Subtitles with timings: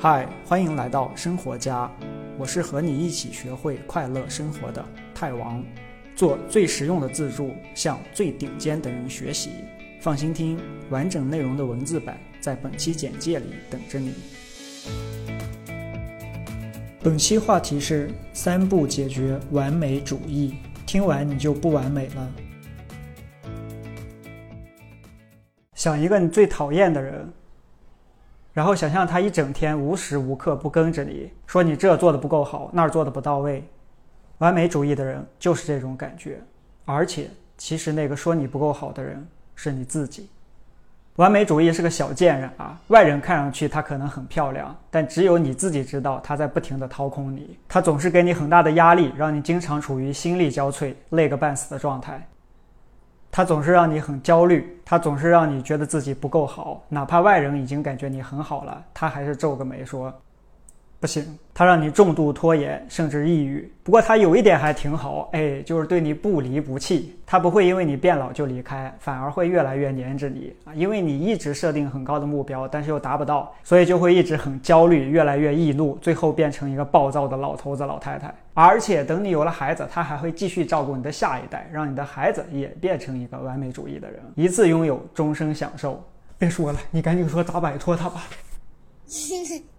[0.00, 1.90] 嗨，欢迎来到生活家，
[2.38, 5.60] 我是和你一起学会快乐生活的泰王，
[6.14, 9.50] 做最实用的自助，向最顶尖的人学习。
[10.00, 10.56] 放心听，
[10.88, 14.14] 完整内容的文字版在本期简介里等着你。
[17.02, 20.54] 本期话题是三步解决完美主义，
[20.86, 22.32] 听完你就不完美了。
[25.74, 27.28] 想一个你最讨厌的人。
[28.58, 33.62] 然后想象他一整天无时无刻不跟着你，说你这做的不够好，那儿做的不到位。
[34.38, 36.40] 完美主义的人就是这种感觉，
[36.84, 40.28] 而且其实那个说你不够好的人是你自己。
[41.14, 52.26] 完美主义是个小贱人啊，外人看上去他可能很漂亮，但只有你自己知道他在不停的掏空你，他总是给你很大的压力，让你经常处于心力交瘁、累个半死的状态。
[53.30, 60.12] 他总是让你很焦虑，他总是让你觉得自己不够好，哪怕外人已经感觉你很好了，他还是皱个眉说。
[61.00, 63.70] 不行，他让你重度拖延，甚至抑郁。
[63.84, 67.14] 不过他有一点还挺好，哎，就是对你不离不弃。
[67.24, 70.74] 他不会因为你变老就离开，反而会越来越黏着你啊。
[70.74, 78.34] 因为你一直设定很高的目标，但是又达不到，所以就会一直很焦虑，越来越易怒，最后变成一个暴躁的老头子、老太太。
[78.54, 86.02] 而且等你有了孩子，他还会继续照顾你的下一代，让你的孩子也变成一个完美主义的人，一次拥有，终生享受。
[86.36, 88.24] 别说了，你赶紧说咋摆脱他吧。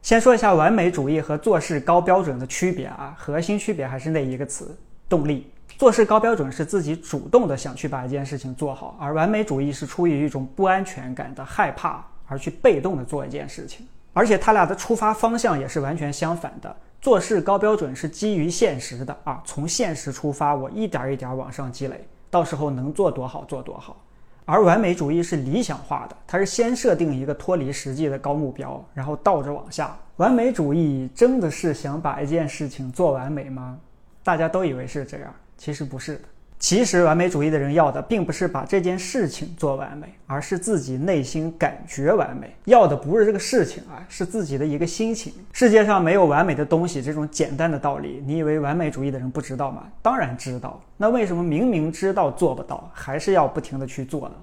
[0.00, 4.76] 先说一下完美主义和做事高标准的区别啊，核心区别还是那一个词：
[5.08, 5.50] 动力。
[5.76, 13.86] 做事高标准是自己主动的想去把一件事情做好，而完美主义是出于一种不安全感的害怕而去被动的做一件事情。
[14.12, 16.74] 而且他俩的出发方向也是完全相反的。
[17.00, 24.04] 做事高标准是基于现实的啊，从现实出发，我一点一点往上积累，到时候能做多好做多好。
[24.50, 29.94] 而完美主义是理想化的，它是先设定一个脱离实际的高目标，然后倒着往下。
[30.16, 33.78] 完美主义真的是想把一件事情做完美吗？
[34.24, 36.22] 大家都以为是这样，其实不是的。
[36.58, 42.52] 其实完美主义的人要的并不是把这件事情做完美，而是自己内心感觉完美。
[42.64, 45.32] 要的不是这个事情啊，是自己的一个心情。
[45.52, 49.84] 世界上没有完美的东西，这种简单的道理，你以为完美主义的人不知道吗？
[50.02, 50.80] 当然知道。
[50.96, 54.34] 那为什么明明知道做不到，还是要不停的去做呢？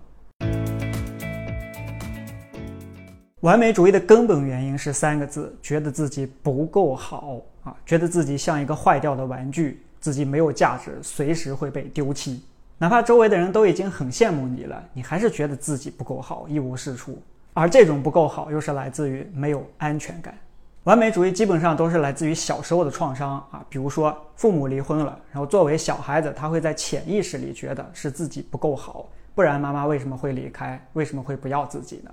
[3.41, 9.81] 完美主义的根本原因是三个字：觉得自己不够好啊，觉得自己像一个坏掉的玩具。
[10.05, 12.39] 自己没有价值，随时会被丢弃。
[12.77, 17.19] 哪怕周围的人都已经很羡慕你了，你还是觉得自己不够好，一无是处。
[17.55, 20.37] 而这种不够好，又是来自于没有安全感。
[20.83, 30.79] 完美主义基本上都是来自于小时候的创伤啊，比如说父母离婚了，然后作为小孩子，他会在潜意识里觉得是自己不够好，不然妈妈为什么会离开？
[30.93, 32.11] 为什么会不要自己呢？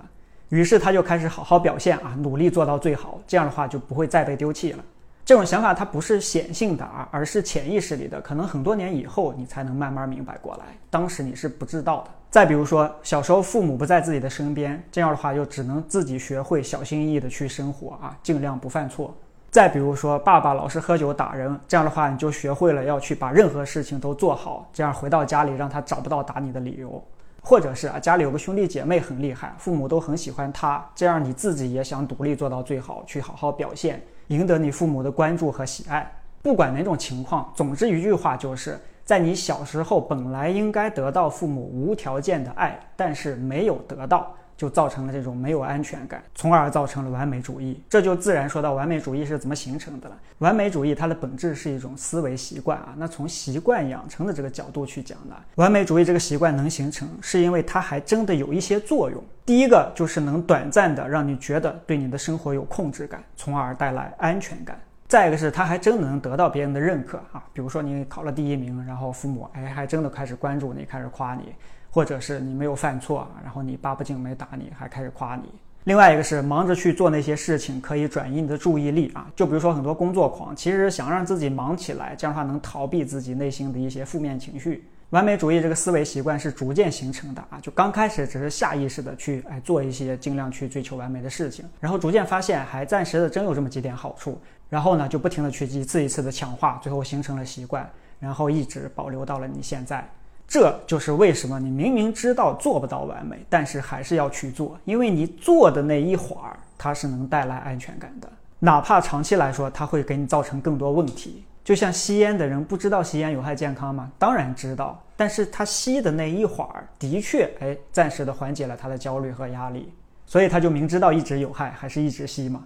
[0.49, 4.83] 于是他就开始好好表现啊，努力做到最好，这样的话就不会再被丢弃了。
[5.25, 8.19] 这种想法它不是显性的啊，而是潜意识里的。
[8.19, 12.11] 可能很多年以后你才能慢慢明白过来，当时你是不知道的。
[12.29, 19.15] 再比如说，小时候父母不在自己的身边，这样的话就只能自己学会小心翼翼的去生活啊，尽量不犯错。
[19.49, 27.01] 再比如说，爸爸老是喝酒打人，这样的话你就学会了要去把任何事情都做好，这样回到家里让他找不到打你的理由。
[27.41, 34.01] 或者是啊，家里有个兄弟姐妹很厉害，父母都很喜欢他，这样你自己也想独立做到最好，去好好表现。
[34.27, 36.09] 赢得你父母的关注和喜爱，
[36.41, 44.33] 不管哪种情况，总之一句话就是在你小时候本来应该得到父母无条件的爱，但是没有得到。
[44.55, 47.81] 就造成了这种没有安全感，从而造成了完美主义。
[47.89, 50.17] 这就自然说到完美主义是怎么形成的了。
[50.39, 52.93] 完美主义它的本质是一种思维习惯啊。
[52.97, 59.23] 那从习惯养成的这个角度去讲呢，完美主义这个习惯能形成，是因为它还真的有一些作用。
[59.45, 64.79] 第一个就是能短暂的让你觉得对你的生活有控制感，从而带来安全感。
[65.07, 67.43] 再一个是它还真能得到别人的认可啊。
[67.53, 71.53] 比如说你考了第一名，然后父母哎还真的开始关注你，开始夸你。
[71.93, 75.43] 或者是你没有犯错，然后你爸不仅没打你，还开始夸你。
[75.83, 79.29] 另外一个是忙着去做那些事情，可以转移你的注意力啊。
[79.35, 84.83] 就比如说很多工作狂，其实想让自己忙起来，这样的话能逃避自己内心的一些负面情绪。
[85.11, 97.87] 完美主义这个思维习惯是逐渐形成的啊，就刚开始只是下意识的去哎做一些尽量去追求完美的事情，然后逐渐发现还暂时的真有这么几点好处，然后呢就不停的去一次一次的强化，最后形成了习惯，
[98.19, 100.03] 然后一直保留到了你现在。
[100.47, 108.29] 这就是为什么你明明知道做不到完美，但是还是要去做，因为你做的那一会儿，它是能带来安全感的，
[108.59, 111.43] 哪怕长期来说，它会给你造成更多问题。
[111.63, 114.11] 就像吸烟的人不知道吸烟有害健康吗？
[114.19, 119.91] 当然知道，但是他吸的那一会儿，的确，哎，暂时的缓解了他的焦虑和压力，
[120.27, 122.63] 所以他就明知道一直有害，还是一直吸嘛。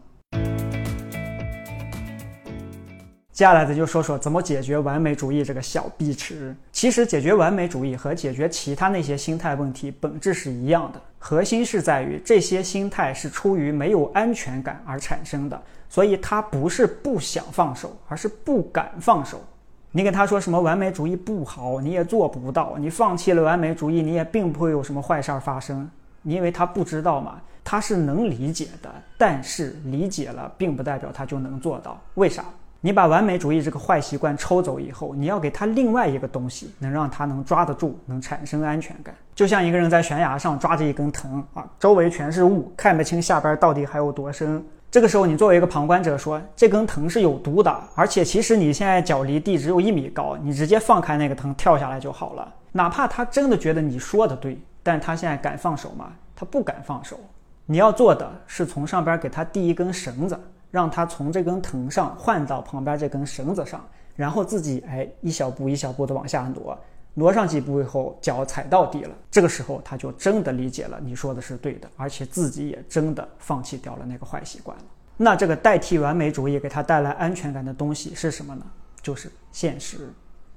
[3.31, 6.56] 接下来咱就说说怎么解决完美主义这个小壁池。
[6.77, 15.59] 其实解决完美主义和解决其他那些心态问题本质是一样的，核心是在于这些心态是出于没有安全感而产生的，
[15.89, 19.41] 所以他不是不想放手，而是不敢放手。
[19.89, 25.89] 你跟他说什么完美主义不好，你也做不到，你放弃了完美主义，你也并不会有什么坏事儿发生。
[26.21, 27.41] 你以为他不知道吗？
[27.63, 32.00] 他是能理解的，但是理解了并不代表他就能做到。
[32.13, 32.45] 为啥？
[32.87, 39.13] 你把完美主义这个坏习惯抽走以后，你要给他另外一个东西，能让他能抓得住，能产生安全感。
[39.35, 44.63] 就像一个人在悬崖上抓着一根藤啊，周围全是雾，看不清下边到底还有多深。
[44.89, 52.53] 这个时候，你作为一个旁观者说，这根藤是有毒的，而且其实你现在脚离地只有一米高，你直接放开那个藤跳下来就好了。
[52.71, 56.13] 哪怕他真的觉得你说的对，但他现在敢放手吗？
[56.33, 57.19] 他不敢放手。
[57.65, 60.39] 你要做的是从上边给他递一根绳子。
[60.71, 63.85] 让他从这根藤上换到旁边这根绳子上，
[64.15, 66.77] 然后自己哎一小步一小步的往下挪，
[67.13, 74.83] 挪上几步以后脚踩到底了，这个时候他就真的理解了你说的是对的，而且自己也真的放弃掉了那个坏习惯了。
[75.15, 78.65] 那这个代替完美主义给他带来安全感的东西是什么呢？
[79.01, 80.13] 就是现实，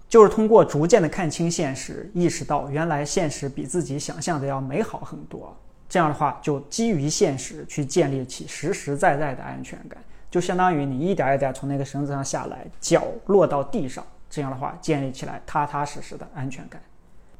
[0.08, 5.56] 就是通过逐渐的看清现实，意识到原来现实比自己想象的要美好很多。
[5.90, 10.00] 这样的话，就基于现实去建立起实实在在的安全感，
[10.30, 16.80] 就相当于你一点一点从那个绳子上下来，脚落到地上，这样的话建立起来踏踏实实的安全感。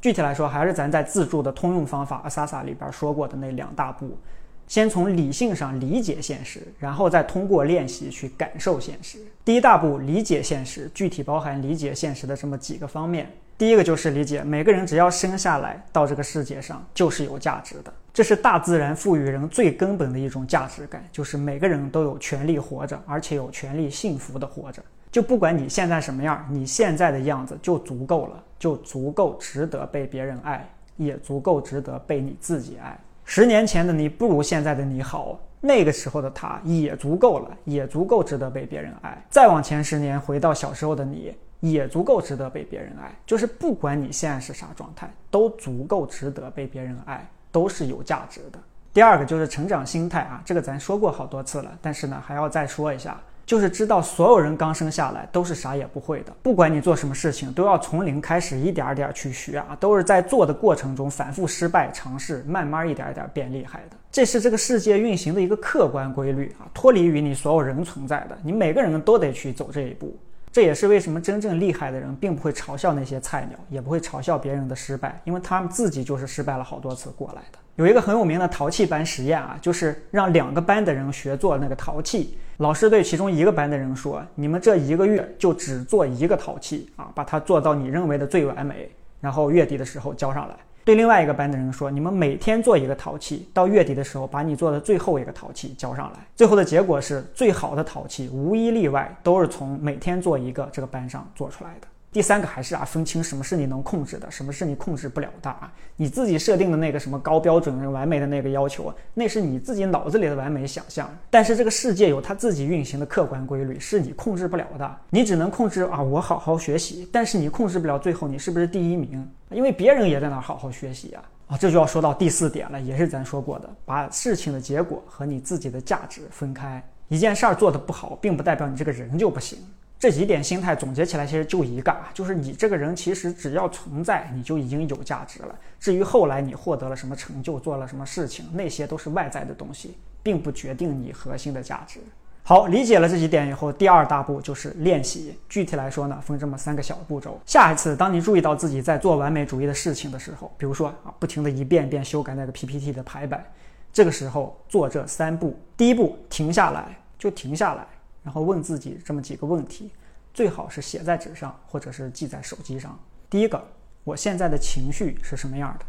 [0.01, 4.19] 具体来说，还是咱在自助的通用方法阿萨萨里边说过的那两大步：
[4.67, 9.19] 先从理性上理解现实，然后再通过练习去感受现实。
[9.45, 13.31] 第一大步理解现实，具体包含理解现实的这么几个方面。
[13.61, 17.93] 第一个就是理解，每个人只要生下来到这个世界上就是有价值的。
[18.11, 24.83] 这是大自然赋予人最根本的一种价值感，就是每个人都有权利活着，而且有权利幸福的活着。
[25.13, 30.67] 就不管你现在什么样，你现在的样子就足够了，就足够值得被别人爱，
[30.97, 32.99] 也足够值得被你自己爱。
[33.27, 39.23] 十年前的你不如现在的你好，那个时候的他也足够了，也足够值得被别人爱。
[39.29, 43.15] 再往前十年，回到小时候的你，也足够值得被别人爱。
[43.25, 47.25] 就是不管你现在是啥状态，都足够值得被别人爱。
[47.53, 48.61] 都是有价值的。
[48.93, 63.97] 第二个就是成长心态啊，这个咱说过好多次了，但是呢还要再说一下，就是知道所有人刚生下来都是啥也不会的，不管你做什么事情，都要从零开始，一点点去学啊，都是在做的过程中反复失败尝试，慢慢一点一点变厉害的。
[64.13, 70.17] 这是这个世界运行的一个客观规律啊，脱离于你所有人存在的，你每个人都得去走这一步。
[70.53, 77.59] 这也是为什么真正厉害的人并不会嘲笑那些菜鸟，也不会嘲笑别人的失败，因为他们自己就是失败了好多次过来的。
[77.77, 82.37] 有一个很有名的陶器班实验啊，就是让两个班的人学做那个陶器。
[82.59, 90.55] 老师对其中一个班的人说：“你们这一个月就只做一个陶器啊，把它做到你认为的最完美，然后月底的时候交上来。”
[90.91, 96.19] 对另外一个班的人说：“你们每天做一个陶器，到月底的时候把你做的最后一个陶器交上来。
[96.35, 105.73] 最后的结果是最好的陶器，无一例外都是从每天做一个这个班上做出来的。”第三个还是啊，分清什么是你能控制的，什么是你控制不了的啊。
[105.95, 111.09] 你自己设定的那个什么高标准、完美的那个要求，那是你自己脑子里的完美想象。
[111.31, 114.97] 但是这个世界有它自己运行的客观规律，是你控制不了的。
[115.11, 121.23] 你只能控制啊，我好好学习，但是你控制不了最后你是不是第一名，因为别人也在那好好学习啊。
[121.47, 126.83] 啊，这就要说到第四点了，也是咱说过的，把事情的结果和你自己的价值分开。
[127.07, 129.59] 一件事儿做得不好，并不代表你这个人就不行。
[130.01, 135.55] 这几点心态总结起来，其实就一个啊，就是你这个人其实只要存在，你就已经有价值了。
[135.79, 142.01] 至于后来你获得了什么成就，做了什么事情，那些都是外在的东西，并不决定你核心的价值。
[142.43, 145.39] 好，理解了这几点以后，第二大步就是练习。
[145.51, 147.39] 具体来说呢，分这么三个小步骤。
[147.45, 153.45] 下一次当你注意到自己在做完美主义的事情的时候，比如说啊，不停的一遍遍修改那个 PPT 的排版，
[153.93, 155.55] 这个时候做这三步。
[155.77, 157.87] 第一步，停下来，就停下来。
[158.23, 159.91] 然后问自己这么几个问题，
[160.33, 162.99] 最好是写在纸上或者是记在手机上。
[163.29, 163.63] 第一个，
[164.05, 165.85] 我现在的情绪是什么样的？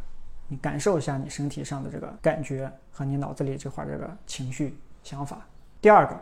[0.48, 5.46] 你感受一下你身体上的这个感觉和你脑子里这块这个情绪想法。
[5.82, 6.20] 第二个，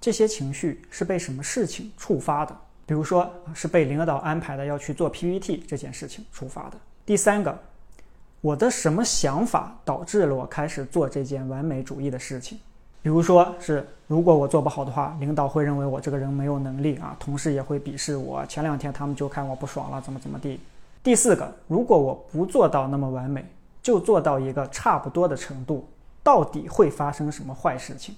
[0.00, 2.56] 这些情绪是被什么事情触发的？
[2.84, 6.76] 比如说是被领导安排的要去做 PPT 这件事情触发的。
[7.06, 7.56] 第三个，
[8.40, 12.58] 我的什么想法导致了我开始做这件完美主义的事情？
[13.00, 18.44] 比如说是，如果我做不好的话，领导会认为我这个人没有能力啊，同事也会鄙视我。
[18.46, 20.60] 前两天他们就看我不爽了，怎么怎么地。
[21.02, 23.44] 第四个，如果我不做到那么完美，
[23.80, 25.88] 就做到一个差不多的程度，
[26.22, 28.14] 到底会发生什么坏事情？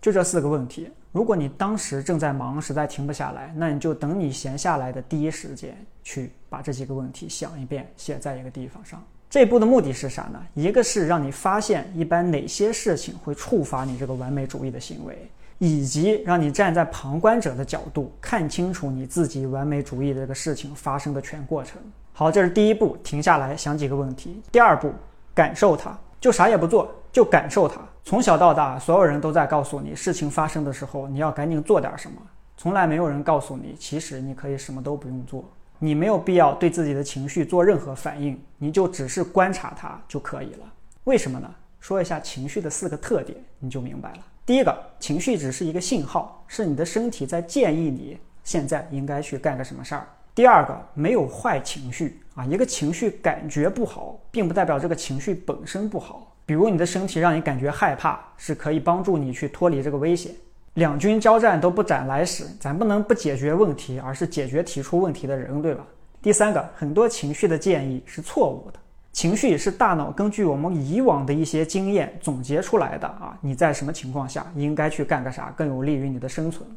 [0.00, 0.90] 就这四个问题。
[1.12, 9.00] 如果你当时正在忙，实在停不下来，那你就等你闲下来的第一时间去把这几个问题想一遍，写在一个地方上。
[9.34, 10.40] 这一步的目的是啥呢？
[10.54, 21.82] 一个是让你发现一般哪些事情会触发你这个完美主义的行为，以及让你站在旁观者的角度看清楚你自己完美主义这个事情发生的全过程。
[22.12, 24.40] 好，这是第一步，停下来想几个问题。
[24.52, 24.92] 第二步，
[25.34, 27.80] 感受它，就啥也不做，就感受它。
[28.04, 32.22] 从小到大，所有人都在告诉你，事情发生的时候，你要赶紧做点什么。
[32.56, 35.44] 从来没有人告诉你，其实你可以什么都不用做，
[35.84, 40.72] 你没有必要对自己的情绪做任何反应，你就只是观察它就可以了。
[41.04, 41.54] 为什么呢？
[41.78, 44.18] 说一下情绪的四个特点，你就明白了。
[44.46, 50.08] 第一个，情绪只是一个信号，是你的身体在建议你现在应该去干个什么事儿。
[50.34, 56.34] 第二个，没有坏情绪啊，一个情绪感觉不好，并不代表这个情绪本身不好。
[56.46, 60.32] 比如你的身体让你感觉害怕，是可以帮助你去脱离这个危险。
[60.74, 65.86] 两军交战都不斩来使，咱不能不解决问题，而是解决提出问题的人，对吧？
[66.20, 68.78] 第三个，很多情绪的建议是错误的，
[69.12, 73.38] 情绪是大脑根据我们以往的一些经验总结出来的啊。
[73.40, 76.68] 你在什么情况下应该去干个啥，更有利于你的生存？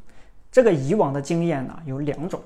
[0.51, 2.39] 这个以往的经验呢，有两种，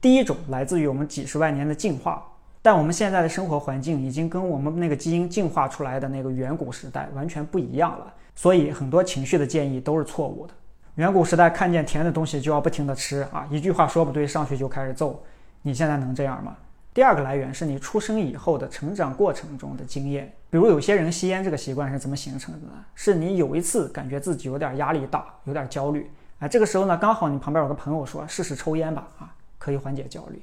[0.00, 2.24] 第一种来自于我们几十万年的进化。
[2.64, 10.54] 但我们现在的生活环境已经跟我们那个基因进化出来的那个远古时代完全不一样了，所以很多情绪的建议都是错误的。
[10.96, 15.24] 远古时代看见甜的东西就要不停的吃啊，一句话说不对上去就开始揍。
[15.62, 16.56] 你现在能这样吗？
[16.92, 22.84] 第二个来源是你出生以后的成长过程中的经验，比如有些人吸烟这个习惯是怎么形成的呢？
[22.94, 30.42] 是你有一次感觉自己有点压力大，有点焦虑，啊，这个时候呢刚好你旁边有个朋友说试试抽烟吧，啊，可以缓解焦虑。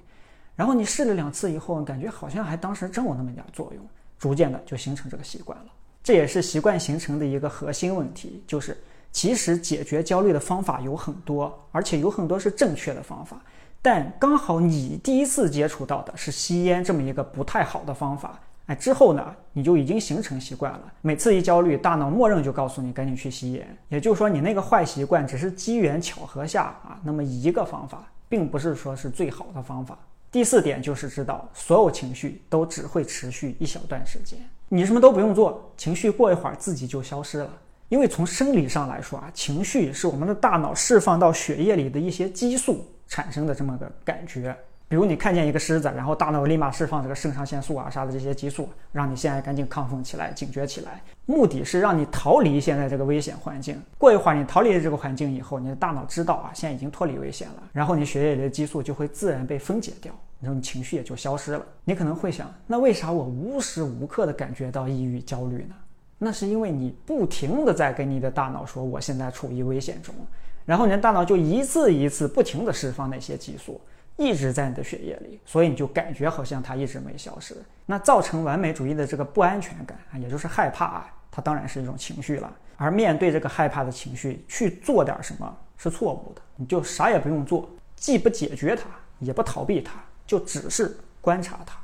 [0.56, 3.88] 然后你试了两次以后，感觉好像还当时真有那么点作用，
[4.18, 5.66] 逐渐的就形成这个习惯了。
[6.02, 8.76] 这也是习惯形成的一个核心问题，就是
[9.12, 13.42] 其实解决焦虑的方法有很多，而且有很多是正确的方法，
[13.82, 23.78] 但刚好你第一次接触到的是吸烟这么一个不太好的方法，哎，之后呢你就已经形成习惯了，每次一焦虑，大脑默认就告诉你赶紧去吸烟。
[23.90, 29.98] 也就是说，你那个坏习惯只是机缘巧合下啊那么一个方法，并不是说是最好的方法。
[30.32, 34.38] 第四点就是知道，所有情绪都只会持续一小段时间，
[34.68, 37.50] 你什么都不用做，情绪过一会儿自己就消失了。
[37.90, 44.56] 因为从生理上来说啊，情绪是我们的大脑释放到血液里的一些激素产生的这么个感觉。
[44.88, 53.80] 比如你看见一个狮子，然后大脑立马释放这个肾上腺素啊啥的这些激素，让你现在赶紧亢奋起来、警觉起来，目的是让你逃离现在这个危险环境。
[54.00, 61.64] 过一会儿你逃离了这个环境以后，你的大脑知道啊现在已经脱离危险了，然后你血液里的激素就会自然被分解掉，然后你情绪也就消失了。
[61.86, 65.76] 你可能会想，那为啥我无时无刻的感觉到抑郁、焦虑呢？
[66.20, 70.14] 那是因为你不停的在跟你的大脑说我现在处于危险中，
[70.66, 73.82] 然后你的大脑就一次一次不停的释放那些激素。
[74.18, 77.56] 一直在你的血液里，所以你就感觉好像它一直没消失。
[77.86, 82.54] 那造成完美主义的这个不安全感啊，也就是害怕啊，它当然是一种情绪了。
[82.76, 86.42] 而面对这个害怕的情绪，去做点什么是错误的。
[86.58, 89.94] 你就啥也不用做，既不解决它，也不逃避它，
[90.28, 91.80] 就只是观察它。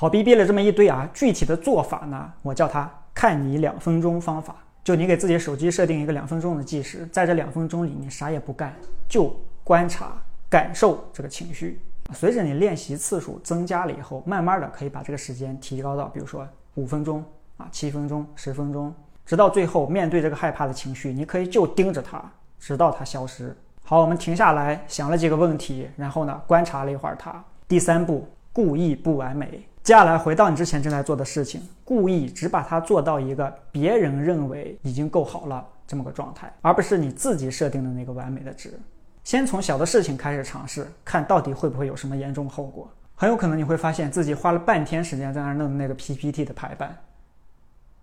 [0.00, 4.56] 好，逼逼了这么一堆啊，具体的做法呢，我叫它看你两分钟方法。
[4.82, 8.74] 就你给自己手机设定一个两分钟的计时，在这两分钟里，你啥也不干，
[9.06, 9.30] 就
[9.62, 10.14] 观察。
[10.48, 11.78] 感受这个情绪，
[12.14, 17.22] 随着你练习次数增加了以后，慢慢的可以把这个时间提高到，比如说五分钟
[17.58, 18.94] 啊、七分钟、十分钟，
[19.26, 22.24] 直到最后面对这个害怕的情绪，你可以就盯着它，
[22.58, 23.54] 直到它消失。
[23.84, 27.44] 好，我们停下来想了几个问题，然后呢观察了一会儿它。
[27.68, 29.62] 第三步，故意不完美。
[29.82, 38.78] 接下来回到你之前正在做的事情，故意只把它做到一个别人认为已经够好了这么个状态，而不是你自己设定的那个完美的值。
[39.24, 42.90] 先从小的事情开始尝试，看到底会不会有什么严重后果。
[43.14, 46.96] 很有可能你会发现自己花了半天时间在那儿弄那个 PPT 的排版，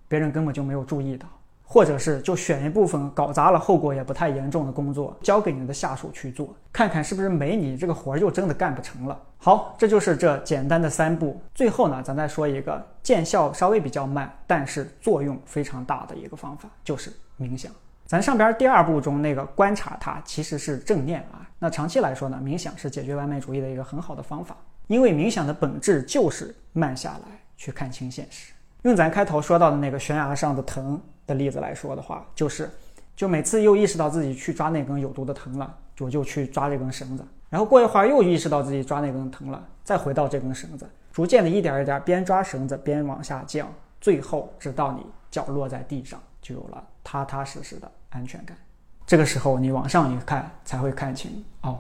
[0.08, 1.28] 别人根本就没有注意到，
[1.70, 9.20] 或者是就选一部分搞砸了、后果也不太严重的工作交给你的下属去做，看看是不是没你这个活儿就真的干不成了。
[9.38, 11.40] 好，这就是这简单的三步。
[11.54, 17.70] 最后呢，咱再说一个见效稍微比较慢，但是作用非常大的一个方法，就是冥想。
[18.06, 24.56] 咱上边第二步中那个观察它其实是正念啊，那长期来说呢，冥想是解决完美主义的一个很好的方法，
[24.88, 28.54] 因为冥想的本质就是慢下来去看清现实。
[28.84, 32.68] 用咱开头说到的那个悬崖上的藤的例子来说的话，就是，
[33.16, 47.92] 就每次又意识到自己去抓那根有毒的藤了，我就去抓这根绳子，然后过一会儿又意识到自己抓那根藤了，再回到这根绳子，逐渐的一点一点边抓绳子边往下降，最后直到你脚落在地上，就有了踏踏实实的。
[48.12, 48.58] 安全感。
[49.06, 51.78] 这个时候你往上一看，才会看清哦，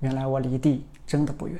[0.00, 1.58] 原来我离地真的不远。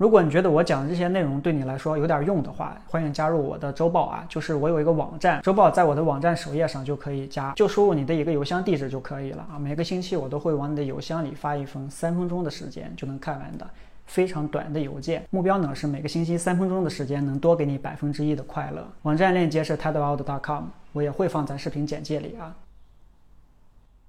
[0.00, 9.58] 如果你觉得我讲的这些内容对你来说有点用的话，欢迎加入我的周报啊，就是我有一个网站，周报在我的网站首页上就可以加，就输入你的一个邮箱地址就可以了啊。
[9.58, 13.66] 每个星期我都会往你的邮箱里发一封三分钟的时间就能看完的
[14.06, 18.82] 非常短的邮件，目标呢是每个星期三分钟的时间能多给你百分之一的快乐。
[19.02, 20.64] 网站链接是 tedout.com，
[20.94, 22.56] 我也会放在视频简介里啊。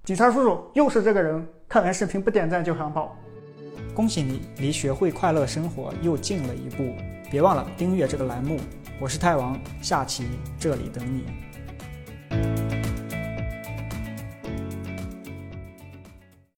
[0.04, 3.14] 警察叔叔又是这个人，看完视频不点赞就想跑。
[3.94, 6.94] 恭喜你，离学会快乐生活又近了一步。
[7.30, 8.58] 别忘了订阅这个栏目，
[8.98, 10.24] 我是泰王，下期
[10.58, 11.51] 这里等你。